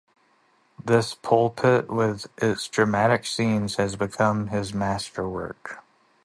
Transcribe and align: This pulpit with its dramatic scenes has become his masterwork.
This 0.83 1.13
pulpit 1.13 1.87
with 1.87 2.25
its 2.41 2.67
dramatic 2.67 3.23
scenes 3.23 3.75
has 3.75 3.95
become 3.95 4.47
his 4.47 4.73
masterwork. 4.73 5.83